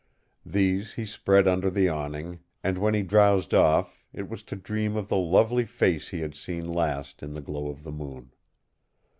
[0.47, 4.95] These he spread under the awning, and when he drowsed off, it was to dream
[4.95, 8.31] of the lovely face he had seen last in the glow of the moon.